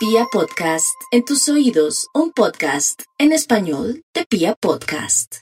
Pia 0.00 0.24
Podcast, 0.32 0.98
en 1.10 1.26
tus 1.26 1.46
oídos, 1.50 2.08
un 2.14 2.32
podcast 2.32 3.02
en 3.18 3.32
español 3.32 4.02
de 4.14 4.24
Pia 4.24 4.54
Podcast. 4.54 5.40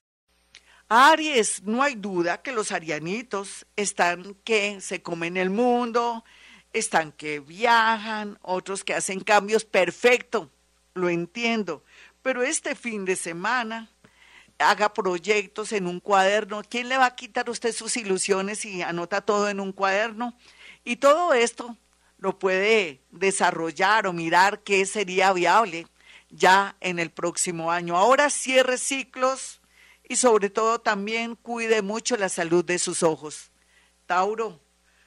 Aries, 0.89 1.63
no 1.63 1.81
hay 1.81 1.95
duda 1.95 2.43
que 2.43 2.51
los 2.51 2.73
arianitos 2.73 3.67
están 3.77 4.35
que 4.43 4.81
se 4.81 5.01
comen 5.01 5.37
el 5.37 5.51
mundo, 5.51 6.25
están 6.73 7.13
que 7.13 7.39
viajan, 7.39 8.37
otros 8.43 8.83
que 8.83 8.95
hacen 8.95 9.21
cambios, 9.21 9.65
perfecto, 9.65 10.51
lo 10.93 11.09
entiendo, 11.09 11.85
pero 12.23 12.43
este 12.43 12.75
fin 12.75 13.05
de 13.05 13.15
semana 13.15 13.89
haga 14.59 14.93
proyectos 14.93 15.71
en 15.71 15.87
un 15.87 16.01
cuaderno. 16.01 16.63
¿Quién 16.69 16.89
le 16.89 16.99
va 16.99 17.07
a 17.07 17.15
quitar 17.15 17.47
a 17.47 17.53
usted 17.53 17.73
sus 17.73 17.97
ilusiones 17.97 18.65
y 18.65 18.83
anota 18.83 19.21
todo 19.21 19.49
en 19.49 19.61
un 19.61 19.71
cuaderno? 19.71 20.37
Y 20.83 20.97
todo 20.97 21.33
esto 21.33 21.77
lo 22.19 22.39
puede 22.39 23.01
desarrollar 23.11 24.07
o 24.07 24.13
mirar 24.13 24.61
qué 24.63 24.85
sería 24.87 25.33
viable 25.33 25.87
ya 26.31 26.77
en 26.81 26.99
el 26.99 27.11
próximo 27.11 27.73
año. 27.73 27.97
Ahora 27.97 28.31
cierre 28.31 28.79
ciclos 28.79 29.61
y 30.09 30.17
sobre 30.17 30.51
todo 30.51 30.81
también 30.81 31.37
cuide 31.37 31.83
mucho 31.83 32.17
la 32.17 32.29
salud 32.29 32.65
de 32.65 32.79
sus 32.79 33.03
ojos. 33.03 33.51
Tauro, 34.07 34.61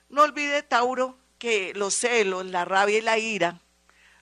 no 0.10 0.24
olvide, 0.24 0.64
Tauro, 0.64 1.18
que 1.38 1.74
los 1.76 1.96
celos, 1.96 2.46
la 2.46 2.66
rabia 2.66 2.98
y 2.98 3.02
la 3.02 3.18
ira 3.18 3.62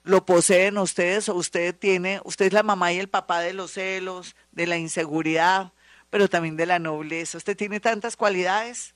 lo 0.04 0.26
poseen 0.26 0.78
ustedes 0.78 1.30
o 1.30 1.36
usted 1.36 1.76
tiene, 1.76 2.22
usted 2.24 2.48
es 2.48 2.54
la 2.54 2.64
mamá 2.64 2.92
y 2.94 3.00
el 3.00 3.10
papá 3.10 3.42
de 3.42 3.54
los 3.54 3.72
celos, 3.72 4.36
de 4.52 4.66
la 4.66 4.78
inseguridad, 4.78 5.74
pero 6.10 6.28
también 6.28 6.58
de 6.58 6.66
la 6.66 6.80
nobleza. 6.80 7.38
Usted 7.38 7.56
tiene 7.56 7.80
tantas 7.80 8.16
cualidades. 8.16 8.96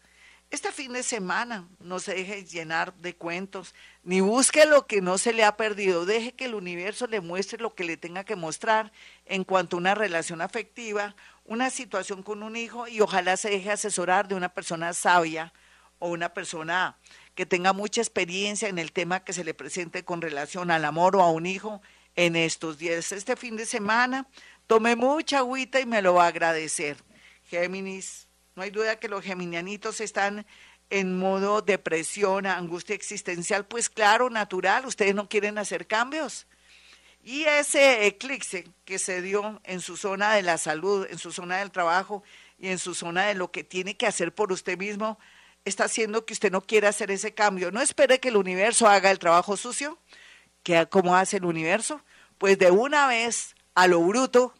Este 0.53 0.71
fin 0.71 0.93
de 0.93 1.01
semana 1.01 1.67
no 1.79 1.97
se 1.97 2.13
deje 2.13 2.45
llenar 2.45 2.93
de 2.97 3.15
cuentos, 3.15 3.73
ni 4.03 4.21
busque 4.21 4.67
lo 4.67 4.85
que 4.85 5.01
no 5.01 5.17
se 5.17 5.33
le 5.33 5.43
ha 5.43 5.57
perdido. 5.57 6.05
Deje 6.05 6.33
que 6.33 6.45
el 6.45 6.53
universo 6.53 7.07
le 7.07 7.21
muestre 7.21 7.57
lo 7.57 7.73
que 7.73 7.83
le 7.83 7.97
tenga 7.97 8.23
que 8.23 8.35
mostrar 8.35 8.91
en 9.25 9.45
cuanto 9.45 9.75
a 9.75 9.79
una 9.79 9.95
relación 9.95 10.41
afectiva, 10.41 11.15
una 11.43 11.71
situación 11.71 12.21
con 12.21 12.43
un 12.43 12.55
hijo 12.55 12.87
y 12.87 13.01
ojalá 13.01 13.35
se 13.35 13.49
deje 13.49 13.71
asesorar 13.71 14.27
de 14.27 14.35
una 14.35 14.49
persona 14.49 14.93
sabia 14.93 15.51
o 15.97 16.09
una 16.09 16.35
persona 16.35 16.99
que 17.33 17.47
tenga 17.47 17.73
mucha 17.73 18.01
experiencia 18.01 18.69
en 18.69 18.77
el 18.77 18.91
tema 18.91 19.23
que 19.23 19.33
se 19.33 19.43
le 19.43 19.55
presente 19.55 20.05
con 20.05 20.21
relación 20.21 20.69
al 20.69 20.85
amor 20.85 21.15
o 21.15 21.23
a 21.23 21.31
un 21.31 21.47
hijo 21.47 21.81
en 22.15 22.35
estos 22.35 22.77
días. 22.77 23.11
Este 23.11 23.35
fin 23.35 23.57
de 23.57 23.65
semana 23.65 24.27
tome 24.67 24.95
mucha 24.95 25.39
agüita 25.39 25.79
y 25.79 25.87
me 25.87 26.03
lo 26.03 26.13
va 26.13 26.25
a 26.25 26.27
agradecer. 26.27 26.97
Géminis, 27.49 28.27
no 28.55 28.63
hay 28.63 28.69
duda 28.69 28.99
que 28.99 29.07
los 29.07 29.23
geminianitos 29.23 30.01
están 30.01 30.45
en 30.89 31.17
modo 31.17 31.61
depresión, 31.61 32.45
angustia 32.45 32.95
existencial, 32.95 33.65
pues 33.65 33.89
claro, 33.89 34.29
natural, 34.29 34.85
ustedes 34.85 35.15
no 35.15 35.27
quieren 35.27 35.57
hacer 35.57 35.87
cambios. 35.87 36.45
Y 37.23 37.45
ese 37.45 38.05
eclipse 38.05 38.67
que 38.85 38.99
se 38.99 39.21
dio 39.21 39.61
en 39.63 39.79
su 39.79 39.95
zona 39.95 40.33
de 40.33 40.41
la 40.41 40.57
salud, 40.57 41.07
en 41.09 41.17
su 41.17 41.31
zona 41.31 41.57
del 41.57 41.71
trabajo 41.71 42.21
y 42.59 42.67
en 42.67 42.79
su 42.79 42.93
zona 42.93 43.25
de 43.25 43.33
lo 43.33 43.49
que 43.49 43.63
tiene 43.63 43.95
que 43.95 44.05
hacer 44.05 44.35
por 44.35 44.51
usted 44.51 44.77
mismo, 44.77 45.17
está 45.65 45.85
haciendo 45.85 46.25
que 46.25 46.33
usted 46.33 46.51
no 46.51 46.61
quiera 46.61 46.89
hacer 46.89 47.11
ese 47.11 47.33
cambio. 47.33 47.71
No 47.71 47.81
espere 47.81 48.19
que 48.19 48.27
el 48.27 48.37
universo 48.37 48.87
haga 48.87 49.09
el 49.09 49.19
trabajo 49.19 49.55
sucio, 49.55 49.97
que 50.63 50.85
como 50.87 51.15
hace 51.15 51.37
el 51.37 51.45
universo, 51.45 52.01
pues 52.37 52.59
de 52.59 52.71
una 52.71 53.07
vez 53.07 53.55
a 53.73 53.87
lo 53.87 54.01
bruto 54.01 54.53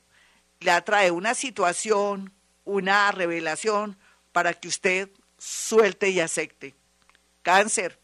le 0.61 0.71
atrae 0.71 1.11
una 1.11 1.35
situación, 1.35 2.33
una 2.65 3.11
revelación 3.11 3.97
para 4.31 4.53
que 4.53 4.67
usted 4.67 5.09
suelte 5.37 6.09
y 6.09 6.19
acepte. 6.19 6.75
Cáncer. 7.41 7.99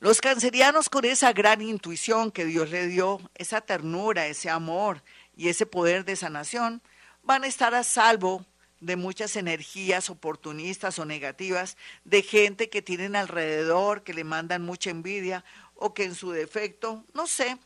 Los 0.00 0.20
cancerianos 0.20 0.88
con 0.88 1.04
esa 1.04 1.32
gran 1.32 1.60
intuición 1.60 2.30
que 2.30 2.44
Dios 2.44 2.70
le 2.70 2.86
dio, 2.86 3.20
esa 3.34 3.60
ternura, 3.60 4.26
ese 4.26 4.48
amor 4.48 5.02
y 5.36 5.48
ese 5.48 5.66
poder 5.66 6.04
de 6.04 6.16
sanación, 6.16 6.82
van 7.22 7.44
a 7.44 7.48
estar 7.48 7.74
a 7.74 7.82
salvo 7.82 8.46
de 8.80 8.96
muchas 8.96 9.34
energías 9.36 10.08
oportunistas 10.08 10.98
o 10.98 11.04
negativas, 11.04 11.76
de 12.04 12.22
gente 12.22 12.70
que 12.70 12.80
tienen 12.80 13.16
alrededor, 13.16 14.04
que 14.04 14.14
le 14.14 14.22
mandan 14.22 14.64
mucha 14.64 14.90
envidia 14.90 15.44
o 15.74 15.94
que 15.94 16.04
en 16.04 16.14
su 16.14 16.30
defecto, 16.30 17.04
no 17.12 17.26
sé, 17.26 17.58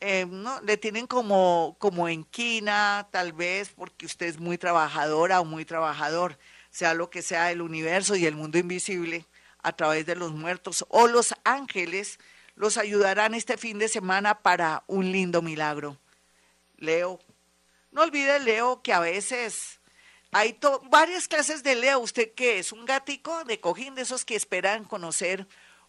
eh, 0.00 0.26
no, 0.28 0.60
le 0.62 0.76
tienen 0.76 1.06
como, 1.06 1.76
como 1.78 2.08
en 2.08 2.24
quina, 2.24 3.08
tal 3.10 3.32
vez 3.32 3.70
porque 3.70 4.06
usted 4.06 4.26
es 4.26 4.38
muy 4.38 4.56
trabajadora 4.58 5.40
o 5.40 5.44
muy 5.44 5.64
trabajador, 5.64 6.38
sea 6.70 6.94
lo 6.94 7.10
que 7.10 7.22
sea 7.22 7.50
el 7.50 7.62
universo 7.62 8.14
y 8.14 8.26
el 8.26 8.36
mundo 8.36 8.58
invisible 8.58 9.26
a 9.62 9.72
través 9.74 10.06
de 10.06 10.14
los 10.14 10.32
muertos 10.32 10.84
o 10.88 11.08
los 11.08 11.34
ángeles 11.44 12.18
los 12.54 12.76
ayudarán 12.76 13.34
este 13.34 13.56
fin 13.56 13.78
de 13.78 13.88
semana 13.88 14.40
para 14.40 14.84
un 14.86 15.10
lindo 15.12 15.42
milagro. 15.42 15.96
Leo, 16.76 17.18
no 17.90 18.02
olvide 18.02 18.40
Leo 18.40 18.82
que 18.82 18.92
a 18.92 19.00
veces 19.00 19.80
hay 20.30 20.58
varias 20.90 21.26
clases 21.26 21.62
de 21.62 21.74
Leo. 21.74 22.00
¿Usted 22.00 22.34
qué 22.34 22.58
es? 22.58 22.72
¿Un 22.72 22.84
gatico 22.84 23.44
de 23.44 23.60
cojín 23.60 23.94
de 23.94 24.02
esos 24.02 24.24
que 24.24 24.36
esperan 24.36 24.84
conocer 24.84 25.46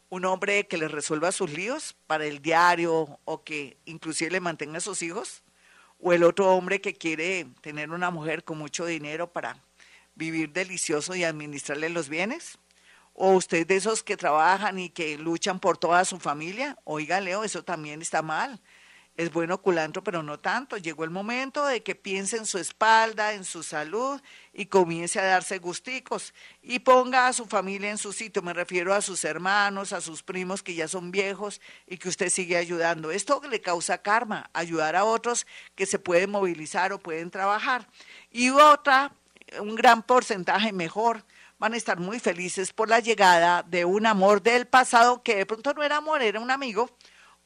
un 0.09 0.25
hombre 0.25 0.67
que 0.67 0.77
les 0.77 0.91
resuelva 0.91 1.31
sus 1.31 1.51
líos 1.51 1.95
para 2.07 2.25
el 2.25 2.41
diario 2.41 3.19
o 3.25 3.43
que 3.43 3.77
inclusive 3.85 4.31
le 4.31 4.39
mantenga 4.39 4.77
a 4.77 4.81
sus 4.81 5.01
hijos? 5.01 5.43
¿O 5.99 6.13
el 6.13 6.23
otro 6.23 6.53
hombre 6.55 6.81
que 6.81 6.93
quiere 6.93 7.47
tener 7.61 7.91
una 7.91 8.09
mujer 8.09 8.43
con 8.43 8.57
mucho 8.57 8.85
dinero 8.85 9.31
para 9.31 9.57
vivir 10.15 10.51
delicioso 10.51 11.15
y 11.15 11.23
administrarle 11.23 11.89
los 11.89 12.09
bienes? 12.09 12.57
¿O 13.13 13.33
usted 13.33 13.67
de 13.67 13.75
esos 13.75 14.01
que 14.01 14.17
trabajan 14.17 14.79
y 14.79 14.89
que 14.89 15.17
luchan 15.17 15.59
por 15.59 15.77
toda 15.77 16.05
su 16.05 16.19
familia? 16.19 16.77
Oiga, 16.85 17.19
Leo, 17.19 17.43
eso 17.43 17.63
también 17.63 18.01
está 18.01 18.21
mal 18.21 18.61
es 19.19 19.33
bueno 19.33 19.61
culantro, 19.61 20.01
pero 20.01 20.23
no 20.23 20.39
tanto. 20.39 20.77
Llegó 20.77 21.03
el 21.03 21.09
momento 21.09 21.65
de 21.65 21.83
que 21.83 21.93
piense 21.93 22.37
en 22.37 22.45
su 22.45 22.57
espalda, 22.57 23.33
en 23.33 23.43
su 23.43 23.63
salud 23.63 24.21
y 24.53 24.67
comience 24.67 25.19
a 25.19 25.25
darse 25.25 25.57
gusticos 25.57 26.33
y 26.61 26.79
ponga 26.79 27.27
a 27.27 27.33
su 27.33 27.45
familia 27.45 27.91
en 27.91 27.97
su 27.97 28.13
sitio. 28.13 28.41
Me 28.41 28.53
refiero 28.53 28.93
a 28.93 29.01
sus 29.01 29.25
hermanos, 29.25 29.91
a 29.91 29.99
sus 29.99 30.23
primos 30.23 30.63
que 30.63 30.73
ya 30.73 30.87
son 30.87 31.11
viejos 31.11 31.59
y 31.85 31.97
que 31.97 32.07
usted 32.07 32.29
sigue 32.29 32.55
ayudando. 32.55 33.11
Esto 33.11 33.41
le 33.51 33.59
causa 33.59 33.97
karma, 33.97 34.49
ayudar 34.53 34.95
a 34.95 35.03
otros 35.03 35.45
que 35.75 35.85
se 35.85 35.99
pueden 35.99 36.29
movilizar 36.29 36.93
o 36.93 36.99
pueden 36.99 37.29
trabajar. 37.29 37.89
Y 38.31 38.51
otra, 38.51 39.11
un 39.59 39.75
gran 39.75 40.01
porcentaje 40.01 40.71
mejor, 40.71 41.25
van 41.57 41.73
a 41.73 41.77
estar 41.77 41.99
muy 41.99 42.21
felices 42.21 42.71
por 42.71 42.87
la 42.87 43.01
llegada 43.01 43.63
de 43.63 43.83
un 43.83 44.05
amor 44.05 44.41
del 44.41 44.65
pasado 44.65 45.23
que 45.23 45.35
de 45.35 45.45
pronto 45.45 45.73
no 45.73 45.83
era 45.83 45.97
amor, 45.97 46.21
era 46.21 46.39
un 46.39 46.51
amigo 46.51 46.89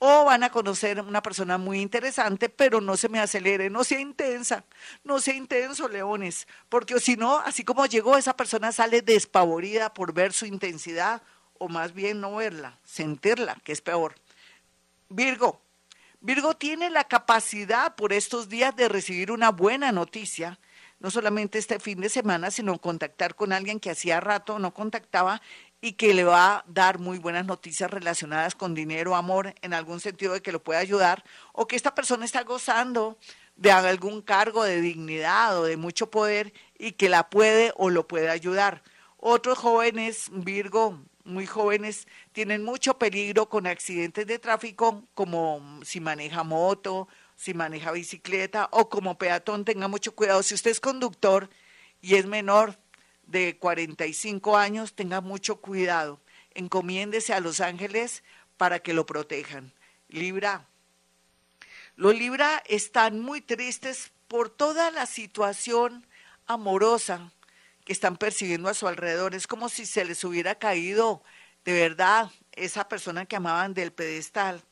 o 0.06 0.25
van 0.25 0.44
a 0.44 0.50
conocer 0.50 1.00
una 1.00 1.24
persona 1.24 1.58
muy 1.58 1.80
interesante, 1.80 2.50
pero 2.50 2.81
no 2.81 2.97
se 2.97 3.08
me 3.08 3.22
acelere, 3.22 3.69
no 3.69 3.86
sea 3.86 4.02
intensa, 4.02 4.66
no 5.06 5.22
sea 5.22 5.34
intenso, 5.34 5.88
leones, 5.88 6.46
porque 6.68 7.00
si 7.00 7.16
no, 7.16 7.38
así 7.38 7.64
como 7.64 7.86
llegó, 7.86 8.18
esa 8.18 8.36
persona 8.36 8.74
sale 8.74 9.02
despavorida 9.02 9.94
por 9.94 10.14
ver 10.14 10.34
su 10.34 10.46
intensidad, 10.46 11.22
o 11.58 11.69
más 11.69 11.94
bien 11.94 12.19
no 12.19 12.36
verla, 12.36 12.78
sentirla, 12.84 13.56
que 13.64 13.72
es 13.72 13.80
peor. 13.80 14.16
Virgo, 15.08 15.62
Virgo 16.20 16.53
tiene 16.58 16.90
la 16.90 17.06
capacidad 17.06 17.96
por 17.96 18.12
estos 18.12 18.50
días 18.50 18.75
de 18.75 18.90
recibir 18.90 19.31
una 19.31 19.52
buena 19.52 19.94
noticia, 19.94 20.59
no 21.00 21.12
solamente 21.12 21.59
este 21.59 21.80
fin 21.80 22.02
de 22.02 22.09
semana, 22.09 22.52
sino 22.52 22.78
contactar 22.78 23.35
con 23.35 23.53
alguien 23.53 23.80
que 23.80 23.91
hacía 23.91 24.20
rato 24.20 24.59
no 24.59 24.74
contactaba 24.74 25.41
y 25.84 25.94
que 25.94 26.14
le 26.14 26.24
va 26.24 26.56
a 26.56 26.66
dar 26.66 26.98
muy 26.98 27.20
buenas 27.20 27.46
noticias 27.46 27.92
relacionadas 27.92 28.56
con 28.56 28.74
dinero, 28.74 29.18
amor, 29.18 29.54
en 29.62 29.74
algún 29.74 30.00
sentido 30.00 30.32
de 30.32 30.42
que 30.42 30.54
lo 30.54 30.64
pueda 30.64 30.80
ayudar, 30.80 31.26
o 31.52 31.68
que 31.68 31.76
esta 31.76 31.94
persona 31.94 32.24
está 32.24 32.44
gozando 32.44 33.18
de 33.58 33.70
algún 33.70 34.22
cargo 34.22 34.64
de 34.64 34.80
dignidad 34.80 35.60
o 35.60 35.66
de 35.66 35.76
mucho 35.76 36.10
poder 36.10 36.54
y 36.80 36.94
que 36.94 37.10
la 37.10 37.30
puede 37.30 37.74
o 37.76 37.90
lo 37.90 38.08
puede 38.08 38.30
ayudar. 38.30 38.82
Otros 39.18 39.58
jóvenes, 39.58 40.30
Virgo, 40.32 41.04
muy 41.26 41.46
jóvenes, 41.46 42.08
tienen 42.32 42.64
mucho 42.64 42.98
peligro 42.98 43.50
con 43.50 43.68
accidentes 43.68 44.26
de 44.26 44.40
tráfico, 44.40 45.04
como 45.14 45.82
si 45.84 46.00
maneja 46.00 46.46
moto, 46.46 47.09
si 47.36 47.53
maneja 47.53 47.91
bicicleta 47.91 48.70
o 48.72 48.88
como 48.88 49.18
peatón, 49.18 49.66
tenga 49.66 49.90
mucho 49.90 50.16
cuidado. 50.16 50.44
Si 50.44 50.53
usted 50.53 50.72
es 50.72 50.79
conductor 50.79 51.50
y 52.02 52.16
es 52.16 52.26
menor, 52.26 52.79
de 53.25 53.58
45 53.58 54.58
años 54.58 54.93
tenga 54.93 55.22
mucho 55.22 55.58
cuidado. 55.58 56.20
Encomiéndese 56.53 57.34
a 57.34 57.40
los 57.40 57.61
ángeles 57.61 58.23
para 58.58 58.79
que 58.79 58.93
lo 58.93 59.05
protejan. 59.05 59.73
Libra. 60.08 60.67
Los 61.96 62.16
Libra 62.16 62.64
están 62.67 63.20
muy 63.20 63.41
tristes 63.41 64.11
por 64.28 64.49
toda 64.49 64.91
la 64.91 65.05
situación 65.05 66.05
amorosa 66.47 67.31
que 67.85 67.93
están 67.93 68.17
percibiendo 68.17 68.70
a 68.70 68.73
su 68.73 68.87
alrededor. 68.87 69.35
Es 69.35 69.47
como 69.47 69.69
si 69.69 69.85
se 69.85 70.05
les 70.05 70.23
hubiera 70.23 70.55
caído 70.55 71.23
de 71.66 71.73
verdad 71.73 72.31
esa 72.52 72.87
persona 72.87 73.26
que 73.26 73.35
amaban 73.35 73.73
del 73.73 73.91
pedestal. 73.91 74.64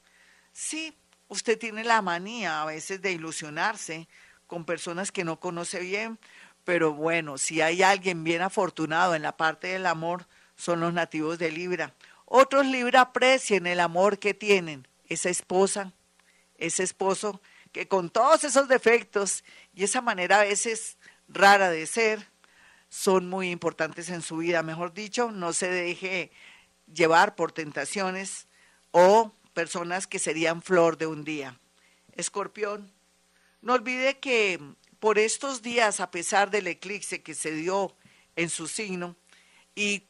Sí, 0.54 0.97
usted 1.27 1.57
tiene 1.57 1.83
la 1.83 2.01
manía 2.01 2.62
a 2.62 2.65
veces 2.65 3.01
de 3.01 3.12
ilusionarse 3.12 4.07
con 4.47 4.65
personas 4.65 5.12
que 5.12 5.24
no 5.24 5.39
conoce 5.39 5.80
bien, 5.80 6.19
pero 6.63 6.94
bueno, 6.94 7.38
si 7.38 7.62
hay 7.62 7.84
alguien 7.84 8.24
bien 8.24 8.42
afortunado 8.42 9.16
en 9.16 9.22
la 9.22 9.38
parte 9.38 9.68
del 9.68 9.86
amor, 9.86 10.28
son 10.56 10.80
los 10.80 10.94
nativos 10.94 11.40
de 11.40 11.52
Libra. 11.52 11.94
Otros 12.25 12.66
Libra 12.66 13.02
aprecien 13.02 13.68
el 13.68 13.80
amor 13.80 14.19
que 14.19 14.34
tienen 14.34 14.88
esa 15.10 15.30
esposa, 15.30 15.92
ese 16.58 16.84
esposo 16.84 17.42
que 17.72 17.88
con 17.88 18.10
todos 18.10 18.44
esos 18.44 18.68
defectos 18.68 19.44
y 19.74 19.84
esa 19.84 20.02
manera 20.02 20.42
a 20.42 20.44
veces 20.44 20.98
rara 21.28 21.69
de 21.69 21.88
ser, 21.88 22.28
son 22.90 23.30
muy 23.30 23.50
importantes 23.50 24.10
en 24.10 24.22
su 24.22 24.38
vida. 24.38 24.64
Mejor 24.64 24.94
dicho, 24.94 25.31
no 25.31 25.54
se 25.54 25.69
deje 25.69 26.31
llevar 26.94 27.36
por 27.36 27.54
tentaciones 27.54 28.48
o 28.92 29.34
personas 29.54 30.07
que 30.07 30.19
serían 30.19 30.62
flor 30.62 30.98
de 30.98 31.07
un 31.07 31.24
día. 31.24 31.57
Escorpión, 32.16 32.92
no 33.62 33.74
olvide 33.74 34.19
que 34.19 34.60
por 35.01 35.18
estos 35.18 35.63
días, 35.63 36.00
a 36.00 36.12
pesar 36.12 36.51
del 36.51 36.68
eclipse 36.68 37.24
que 37.24 37.33
se 37.33 37.51
dio 37.51 37.94
en 38.36 38.50
su 38.50 38.68
signo, 38.68 39.18
y 39.74 40.03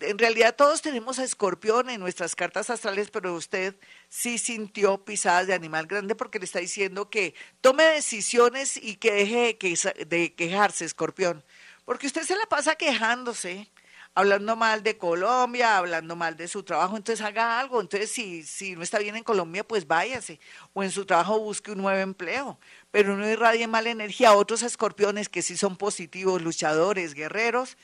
en 0.00 0.18
realidad 0.18 0.56
todos 0.56 0.82
tenemos 0.82 1.20
a 1.20 1.24
escorpión 1.24 1.88
en 1.88 2.00
nuestras 2.00 2.34
cartas 2.34 2.68
astrales, 2.68 3.10
pero 3.10 3.32
usted 3.32 3.76
sí 4.08 4.38
sintió 4.38 5.04
pisadas 5.04 5.46
de 5.46 5.54
animal 5.54 5.86
grande 5.86 6.16
porque 6.16 6.40
le 6.40 6.46
está 6.46 6.58
diciendo 6.58 7.10
que 7.10 7.36
tome 7.60 7.84
decisiones 7.84 8.76
y 8.76 8.96
que 8.96 9.12
deje 9.12 9.56
de 10.04 10.34
quejarse, 10.34 10.84
escorpión. 10.84 11.44
Porque 11.84 12.08
usted 12.08 12.24
se 12.24 12.36
la 12.36 12.46
pasa 12.46 12.74
quejándose, 12.74 13.70
hablando 14.14 14.56
mal 14.56 14.82
de 14.82 14.98
Colombia, 14.98 15.76
hablando 15.76 16.16
mal 16.16 16.36
de 16.36 16.48
su 16.48 16.64
trabajo, 16.64 16.96
entonces 16.96 17.24
haga 17.24 17.60
algo. 17.60 17.80
Entonces, 17.80 18.10
si, 18.10 18.42
si 18.42 18.74
no 18.74 18.82
está 18.82 18.98
bien 18.98 19.14
en 19.14 19.22
Colombia, 19.22 19.62
pues 19.62 19.86
váyase. 19.86 20.40
O 20.72 20.82
en 20.82 20.90
su 20.90 21.04
trabajo 21.04 21.38
busque 21.38 21.70
un 21.70 21.78
nuevo 21.78 22.00
empleo. 22.00 22.58
Pero 22.94 23.16
no 23.16 23.28
irradie 23.28 23.66
mala 23.66 23.90
energía. 23.90 24.34
Otros 24.34 24.62
escorpiones 24.62 25.28
que 25.28 25.42
sí 25.42 25.56
son 25.56 25.76
positivos, 25.76 26.40
luchadores, 26.40 27.14
guerreros, 27.14 27.76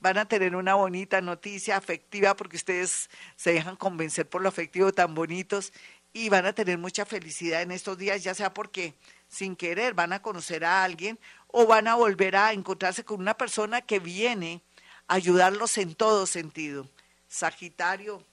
van 0.00 0.16
a 0.16 0.26
tener 0.26 0.56
una 0.56 0.74
bonita 0.74 1.20
noticia 1.20 1.76
afectiva 1.76 2.34
porque 2.34 2.56
ustedes 2.56 3.10
se 3.36 3.52
dejan 3.52 3.76
convencer 3.76 4.26
por 4.26 4.40
lo 4.40 4.48
afectivo 4.48 4.90
tan 4.90 5.14
bonitos 5.14 5.70
y 6.14 6.30
van 6.30 6.46
a 6.46 6.54
tener 6.54 6.78
mucha 6.78 7.04
felicidad 7.04 7.60
en 7.60 7.72
estos 7.72 7.98
días, 7.98 8.24
ya 8.24 8.32
sea 8.32 8.54
porque 8.54 8.94
sin 9.28 9.54
querer 9.54 9.92
van 9.92 10.14
a 10.14 10.22
conocer 10.22 10.64
a 10.64 10.82
alguien 10.82 11.18
o 11.48 11.66
van 11.66 11.86
a 11.86 11.96
volver 11.96 12.34
a 12.34 12.54
encontrarse 12.54 13.04
con 13.04 13.20
una 13.20 13.36
persona 13.36 13.82
que 13.82 13.98
viene 13.98 14.62
a 15.08 15.16
ayudarlos 15.16 15.76
en 15.76 15.94
todo 15.94 16.24
sentido. 16.24 16.88
Sagitario, 17.28 18.24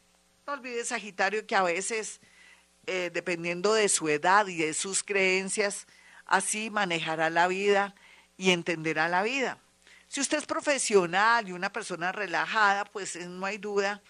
no 0.47 0.53
olvides 0.53 0.87
Sagitario 0.87 1.45
que 1.45 1.57
a 1.57 1.63
veces, 1.63 2.21
eh, 2.87 3.11
dependiendo 3.13 3.73
de 3.73 3.89
su 3.89 4.07
edad 4.07 4.47
y 4.47 4.55
de 4.55 4.73
sus 4.73 5.03
creencias, 5.03 5.87
así 6.31 6.69
manejará 6.69 7.29
la 7.29 7.47
vida 7.47 7.93
y 8.37 8.51
entenderá 8.51 9.09
la 9.09 9.21
vida. 9.21 9.57
Si 10.07 10.21
usted 10.21 10.39
es 10.39 10.45
profesional 10.45 11.47
y 11.47 11.51
una 11.51 11.71
persona 11.71 12.11
relajada, 12.11 12.85
pues 12.85 13.15
eh, 13.15 13.27
no 13.27 13.45
hay 13.45 13.57
duda 13.57 14.01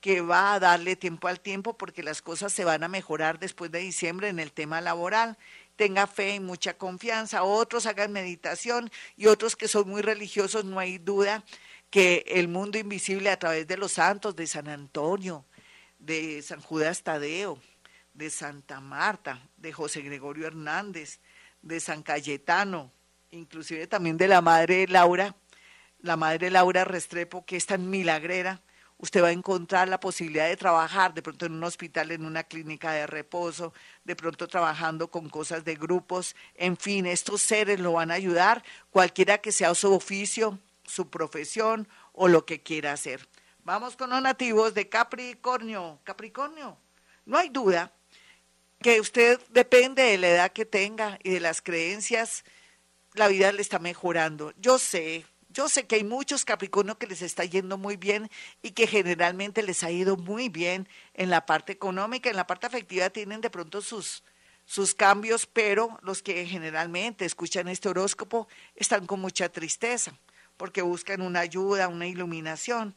que 0.00 0.20
va 0.20 0.54
a 0.54 0.60
darle 0.60 0.96
tiempo 0.96 1.28
al 1.28 1.40
tiempo 1.40 1.76
porque 1.76 2.02
las 2.02 2.20
cosas 2.20 2.52
se 2.52 2.64
van 2.64 2.84
a 2.84 2.88
mejorar 2.88 3.38
después 3.38 3.70
de 3.70 3.78
diciembre 3.78 4.28
en 4.28 4.38
el 4.40 4.52
tema 4.52 4.80
laboral. 4.80 5.38
Tenga 5.76 6.06
fe 6.06 6.34
y 6.34 6.40
mucha 6.40 6.74
confianza. 6.74 7.44
Otros 7.44 7.86
hagan 7.86 8.12
meditación 8.12 8.90
y 9.16 9.26
otros 9.26 9.56
que 9.56 9.68
son 9.68 9.88
muy 9.88 10.02
religiosos, 10.02 10.64
no 10.64 10.78
hay 10.78 10.98
duda 10.98 11.44
que 11.90 12.24
el 12.26 12.48
mundo 12.48 12.78
invisible 12.78 13.30
a 13.30 13.38
través 13.38 13.66
de 13.66 13.76
los 13.76 13.92
santos 13.92 14.36
de 14.36 14.46
San 14.46 14.68
Antonio, 14.68 15.44
de 15.98 16.42
San 16.42 16.60
Judas 16.60 17.02
Tadeo, 17.02 17.60
de 18.14 18.30
Santa 18.30 18.80
Marta, 18.80 19.40
de 19.56 19.72
José 19.72 20.02
Gregorio 20.02 20.46
Hernández, 20.46 21.20
de 21.62 21.80
San 21.80 22.02
Cayetano, 22.02 22.90
inclusive 23.30 23.86
también 23.86 24.16
de 24.16 24.28
la 24.28 24.40
Madre 24.40 24.86
Laura, 24.88 25.34
la 26.00 26.16
madre 26.16 26.50
Laura 26.50 26.84
Restrepo, 26.84 27.44
que 27.44 27.56
es 27.56 27.66
tan 27.66 27.90
milagrera, 27.90 28.60
usted 28.98 29.22
va 29.22 29.28
a 29.28 29.32
encontrar 29.32 29.88
la 29.88 30.00
posibilidad 30.00 30.48
de 30.48 30.56
trabajar 30.56 31.14
de 31.14 31.22
pronto 31.22 31.46
en 31.46 31.52
un 31.52 31.64
hospital, 31.64 32.10
en 32.10 32.24
una 32.24 32.44
clínica 32.44 32.92
de 32.92 33.06
reposo, 33.06 33.72
de 34.04 34.16
pronto 34.16 34.46
trabajando 34.48 35.10
con 35.10 35.28
cosas 35.28 35.64
de 35.64 35.74
grupos, 35.74 36.36
en 36.54 36.76
fin, 36.76 37.06
estos 37.06 37.42
seres 37.42 37.80
lo 37.80 37.92
van 37.92 38.10
a 38.10 38.14
ayudar, 38.14 38.62
cualquiera 38.90 39.38
que 39.38 39.52
sea 39.52 39.74
su 39.74 39.92
oficio, 39.92 40.58
su 40.84 41.10
profesión 41.10 41.88
o 42.12 42.28
lo 42.28 42.44
que 42.44 42.62
quiera 42.62 42.92
hacer. 42.92 43.28
Vamos 43.64 43.96
con 43.96 44.10
los 44.10 44.22
nativos 44.22 44.74
de 44.74 44.88
Capricornio. 44.88 46.00
Capricornio, 46.02 46.78
no 47.26 47.36
hay 47.36 47.50
duda 47.50 47.92
que 48.80 49.00
usted 49.00 49.40
depende 49.50 50.02
de 50.02 50.18
la 50.18 50.28
edad 50.28 50.52
que 50.52 50.64
tenga 50.64 51.18
y 51.22 51.30
de 51.30 51.40
las 51.40 51.62
creencias, 51.62 52.44
la 53.14 53.28
vida 53.28 53.52
le 53.52 53.62
está 53.62 53.78
mejorando. 53.78 54.52
Yo 54.58 54.78
sé, 54.78 55.24
yo 55.48 55.68
sé 55.68 55.86
que 55.86 55.96
hay 55.96 56.04
muchos 56.04 56.44
Capricornio 56.44 56.98
que 56.98 57.06
les 57.06 57.22
está 57.22 57.44
yendo 57.44 57.78
muy 57.78 57.96
bien 57.96 58.30
y 58.62 58.70
que 58.72 58.86
generalmente 58.86 59.62
les 59.62 59.82
ha 59.82 59.90
ido 59.90 60.16
muy 60.16 60.48
bien 60.48 60.88
en 61.14 61.30
la 61.30 61.46
parte 61.46 61.72
económica, 61.72 62.30
en 62.30 62.36
la 62.36 62.46
parte 62.46 62.66
afectiva 62.66 63.10
tienen 63.10 63.40
de 63.40 63.50
pronto 63.50 63.80
sus, 63.82 64.22
sus 64.64 64.94
cambios, 64.94 65.46
pero 65.46 65.98
los 66.02 66.22
que 66.22 66.46
generalmente 66.46 67.24
escuchan 67.24 67.68
este 67.68 67.88
horóscopo 67.88 68.46
están 68.76 69.06
con 69.06 69.20
mucha 69.20 69.48
tristeza 69.48 70.12
porque 70.58 70.82
buscan 70.82 71.22
una 71.22 71.40
ayuda, 71.40 71.88
una 71.88 72.06
iluminación. 72.06 72.94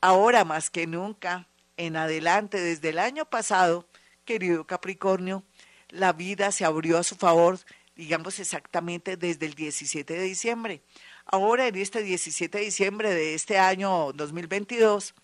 Ahora 0.00 0.44
más 0.44 0.70
que 0.70 0.86
nunca, 0.86 1.48
en 1.76 1.96
adelante, 1.96 2.60
desde 2.60 2.90
el 2.90 2.98
año 2.98 3.24
pasado, 3.24 3.88
querido 4.24 4.66
Capricornio, 4.66 5.44
la 5.90 6.12
vida 6.12 6.50
se 6.52 6.64
abrió 6.64 6.98
a 6.98 7.04
su 7.04 7.16
favor, 7.16 7.58
digamos 7.94 8.38
exactamente 8.38 9.16
desde 9.16 9.46
el 9.46 9.54
17 9.54 10.14
de 10.14 10.22
diciembre 10.22 10.82
ahora 11.26 11.66
en 11.66 11.76
este 11.76 12.02
17 12.02 12.58
de 12.58 12.64
diciembre 12.64 13.14
de 13.14 13.34
este 13.34 13.58
año 13.58 14.12
2022, 14.12 15.14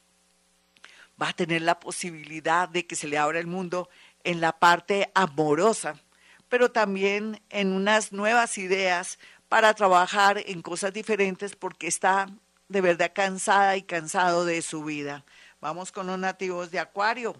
va 1.20 1.28
a 1.28 1.32
tener 1.32 1.62
la 1.62 1.80
posibilidad 1.80 2.68
de 2.68 2.86
que 2.86 2.96
se 2.96 3.08
le 3.08 3.18
abra 3.18 3.38
el 3.38 3.46
mundo 3.46 3.88
en 4.24 4.40
la 4.40 4.58
parte 4.58 5.10
amorosa, 5.14 6.00
pero 6.48 6.70
también 6.70 7.40
en 7.50 7.72
unas 7.72 8.12
nuevas 8.12 8.58
ideas 8.58 9.18
para 9.48 9.74
trabajar 9.74 10.42
en 10.46 10.62
cosas 10.62 10.92
diferentes 10.92 11.56
porque 11.56 11.86
está 11.86 12.26
de 12.68 12.80
verdad 12.80 13.12
cansada 13.14 13.76
y 13.76 13.82
cansado 13.82 14.44
de 14.44 14.62
su 14.62 14.84
vida. 14.84 15.24
Vamos 15.60 15.92
con 15.92 16.06
los 16.06 16.18
nativos 16.18 16.70
de 16.70 16.78
Acuario. 16.78 17.36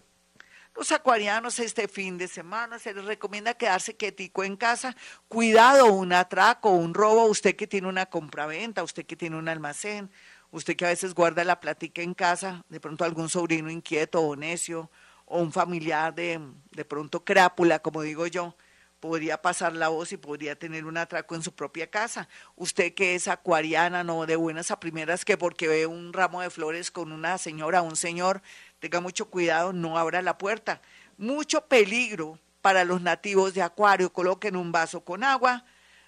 Los 0.81 0.93
acuarianos 0.93 1.59
este 1.59 1.89
fin 1.89 2.17
de 2.17 2.27
semana 2.27 2.79
se 2.79 2.95
les 2.95 3.05
recomienda 3.05 3.53
quedarse 3.53 3.99
quietico 3.99 4.45
en 4.45 4.57
casa. 4.57 4.97
Cuidado, 5.29 5.93
un 5.93 6.11
atraco, 6.15 6.71
un 6.71 6.95
robo, 6.95 7.27
usted 7.27 7.55
que 7.55 7.67
tiene 7.67 7.87
una 7.87 8.07
compraventa, 8.07 8.83
usted 8.83 9.05
que 9.05 9.15
tiene 9.15 9.37
un 9.37 9.51
almacén, 9.51 10.11
usted 10.51 10.77
que 10.77 10.87
a 10.87 10.89
veces 10.89 11.13
guarda 11.13 11.45
la 11.45 11.61
platica 11.61 12.01
en 12.01 12.15
casa, 12.15 12.65
de 12.71 12.81
pronto 12.81 13.05
algún 13.05 13.29
sobrino 13.29 13.71
inquieto 13.71 14.23
o 14.23 14.37
necio, 14.37 14.91
o 15.27 15.43
un 15.43 15.53
familiar 15.53 16.15
de, 16.15 16.41
de 16.71 16.85
pronto 16.87 17.27
crápula, 17.27 17.81
como 17.81 18.01
digo 18.01 18.27
yo, 18.27 18.57
podría 19.01 19.41
pasar 19.41 19.75
la 19.75 19.89
voz 19.89 20.13
y 20.13 20.17
podría 20.17 20.59
tener 20.59 20.85
un 20.85 20.97
atraco 20.97 21.35
en 21.35 21.43
su 21.43 21.53
propia 21.53 21.91
casa. 21.91 22.29
Usted 22.55 22.95
que 22.95 23.15
es 23.15 23.29
acuariana, 23.29 24.05
no 24.05 24.25
de 24.27 24.37
buenas 24.37 24.71
a 24.71 24.79
primeras, 24.79 25.25
que 25.25 25.37
porque 25.37 25.69
ve 25.69 25.87
un 25.87 26.13
ramo 26.13 26.43
de 26.43 26.51
flores 26.51 26.91
con 26.91 27.11
una 27.11 27.39
señora 27.39 27.83
un 27.83 27.97
señor, 27.97 28.43
tenga 28.81 29.01
mucho 29.01 29.31
cuidado, 29.31 29.73
no 29.73 29.99
abra 29.99 30.23
la 30.23 30.39
puerta. 30.39 30.81
Mucho 31.19 31.67
peligro 31.67 32.39
para 32.63 32.85
los 32.85 33.01
nativos 33.01 33.55
de 33.55 33.63
Acuario. 33.63 34.13
Coloquen 34.13 34.57
un 34.57 34.73
vaso 34.73 35.03
con 35.03 35.23
agua, 35.23 35.65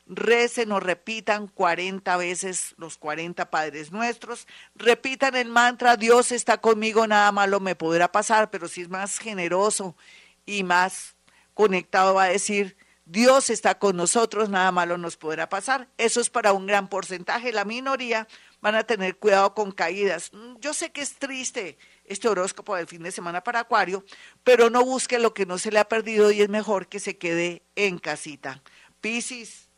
recen 0.06 0.72
o 0.72 0.80
repitan 0.80 1.46
40 1.46 2.16
veces 2.16 2.74
los 2.78 2.96
40 2.98 3.50
Padres 3.50 3.92
Nuestros, 3.92 4.46
repitan 4.74 5.36
el 5.36 5.48
mantra, 5.48 5.96
Dios 5.96 6.32
está 6.32 6.58
conmigo, 6.58 7.06
nada 7.06 7.30
malo 7.32 7.60
me 7.60 7.74
podrá 7.74 8.10
pasar, 8.10 8.50
pero 8.50 8.68
si 8.68 8.82
es 8.82 8.88
más 8.88 9.18
generoso 9.18 9.96
y 10.44 10.64
más 10.64 11.14
conectado 11.54 12.14
va 12.14 12.24
a 12.24 12.28
decir, 12.28 12.76
Dios 13.04 13.50
está 13.50 13.78
con 13.78 13.96
nosotros, 13.96 14.48
nada 14.48 14.70
malo 14.70 14.96
nos 14.96 15.16
podrá 15.16 15.48
pasar. 15.48 15.88
Eso 15.98 16.20
es 16.20 16.30
para 16.30 16.52
un 16.52 16.66
gran 16.66 16.88
porcentaje. 16.88 17.52
La 17.52 17.64
minoría 17.64 18.28
van 18.60 18.76
a 18.76 18.84
tener 18.84 19.16
cuidado 19.16 19.54
con 19.54 19.72
caídas. 19.72 20.32
Mm, 20.32 20.56
yo 20.60 20.72
sé 20.72 20.92
que 20.92 21.00
es 21.00 21.16
triste 21.16 21.78
este 22.04 22.28
horóscopo 22.28 22.76
del 22.76 22.86
fin 22.86 23.02
de 23.02 23.10
semana 23.10 23.42
para 23.42 23.60
Acuario, 23.60 24.04
pero 24.44 24.70
no 24.70 24.84
busque 24.84 25.18
lo 25.18 25.34
que 25.34 25.46
no 25.46 25.58
se 25.58 25.72
le 25.72 25.80
ha 25.80 25.88
perdido 25.88 26.30
y 26.30 26.42
es 26.42 26.48
mejor 26.48 26.86
que 26.86 27.00
se 27.00 27.18
quede 27.18 27.62
en 27.74 27.98
casita. 27.98 28.62
Piscis, 29.00 29.68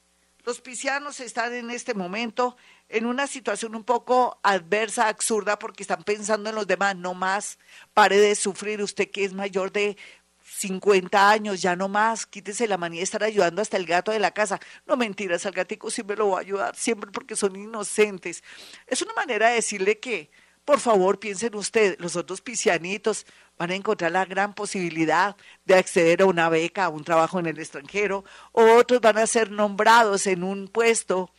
los 0.44 0.60
piscianos 0.60 1.20
están 1.20 1.54
en 1.54 1.70
este 1.70 1.94
momento 1.94 2.56
en 2.90 3.06
una 3.06 3.26
situación 3.26 3.74
un 3.74 3.84
poco 3.84 4.38
adversa, 4.42 5.08
absurda, 5.08 5.58
porque 5.58 5.82
están 5.82 6.02
pensando 6.04 6.50
en 6.50 6.56
los 6.56 6.66
demás, 6.66 6.96
no 6.96 7.14
más, 7.14 7.58
pare 7.94 8.18
de 8.18 8.34
sufrir, 8.34 8.82
usted 8.82 9.10
que 9.10 9.24
es 9.24 9.32
mayor 9.32 9.72
de 9.72 9.96
50 10.44 11.30
años, 11.30 11.62
ya 11.62 11.74
no 11.74 11.88
más, 11.88 12.26
quítese 12.26 12.68
la 12.68 12.76
manía 12.76 13.00
de 13.00 13.04
estar 13.04 13.24
ayudando 13.24 13.62
hasta 13.62 13.78
el 13.78 13.86
gato 13.86 14.12
de 14.12 14.18
la 14.18 14.32
casa. 14.32 14.60
No 14.86 14.96
mentiras, 14.96 15.46
al 15.46 15.52
gatico 15.52 15.90
siempre 15.90 16.16
lo 16.16 16.30
va 16.30 16.38
a 16.38 16.40
ayudar, 16.42 16.76
siempre 16.76 17.10
porque 17.10 17.34
son 17.34 17.56
inocentes. 17.56 18.44
Es 18.86 19.00
una 19.00 19.14
manera 19.14 19.48
de 19.48 19.54
decirle 19.56 19.98
que, 19.98 20.30
por 20.64 20.80
favor, 20.80 21.18
piensen 21.18 21.54
ustedes, 21.54 21.98
los 21.98 22.14
otros 22.16 22.42
piscianitos 22.42 23.26
van 23.58 23.70
a 23.70 23.74
encontrar 23.74 24.12
la 24.12 24.26
gran 24.26 24.54
posibilidad 24.54 25.36
de 25.64 25.76
acceder 25.76 26.22
a 26.22 26.26
una 26.26 26.48
beca, 26.50 26.84
a 26.84 26.88
un 26.90 27.04
trabajo 27.04 27.38
en 27.38 27.46
el 27.46 27.58
extranjero, 27.58 28.24
o 28.52 28.64
otros 28.74 29.00
van 29.00 29.18
a 29.18 29.26
ser 29.26 29.50
nombrados 29.50 30.26
en 30.26 30.44
un 30.44 30.68
puesto 30.68 31.30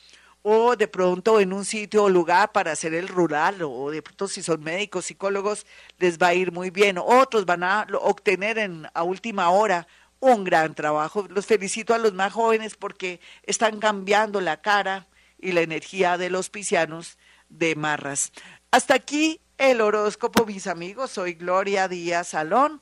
o 0.47 0.75
de 0.75 0.87
pronto 0.87 1.39
en 1.39 1.51
un 1.53 1.65
sitio 1.65 2.03
o 2.03 2.09
lugar 2.09 2.51
para 2.51 2.73
hacer 2.73 2.93
el 2.93 3.07
rural, 3.07 3.63
o 3.63 3.89
de 3.89 4.03
pronto 4.03 4.27
si 4.27 4.43
son 4.43 4.63
médicos, 4.63 5.05
psicólogos, 5.05 5.65
les 5.97 6.19
va 6.19 6.27
a 6.27 6.33
ir 6.35 6.51
muy 6.51 6.69
bien. 6.69 6.99
Otros 6.99 7.47
van 7.47 7.63
a 7.63 7.87
obtener 7.99 8.59
en, 8.59 8.87
a 8.93 9.01
última 9.01 9.49
hora 9.49 9.87
un 10.19 10.43
gran 10.43 10.75
trabajo. 10.75 11.25
Los 11.29 11.47
felicito 11.47 11.95
a 11.95 11.97
los 11.97 12.13
más 12.13 12.31
jóvenes 12.31 12.75
porque 12.75 13.19
están 13.41 13.79
cambiando 13.79 14.39
la 14.39 14.61
cara 14.61 15.07
y 15.39 15.51
la 15.51 15.61
energía 15.61 16.19
de 16.19 16.29
los 16.29 16.51
piscianos 16.51 17.17
de 17.49 17.75
Marras. 17.75 18.31
Hasta 18.69 18.93
aquí 18.93 19.41
el 19.57 19.81
horóscopo, 19.81 20.45
mis 20.45 20.67
amigos. 20.67 21.09
Soy 21.09 21.33
Gloria 21.33 21.87
Díaz 21.87 22.27
Salón. 22.27 22.81